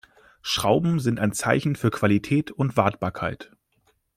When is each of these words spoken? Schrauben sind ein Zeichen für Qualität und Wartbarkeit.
Schrauben 0.41 0.99
sind 0.99 1.19
ein 1.19 1.31
Zeichen 1.31 1.75
für 1.75 1.91
Qualität 1.91 2.49
und 2.49 2.75
Wartbarkeit. 2.75 3.51